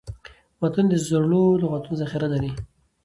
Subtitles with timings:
[0.59, 2.51] متون د زړو لغاتو ذخیره لري.